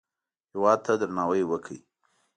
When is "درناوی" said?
1.01-1.43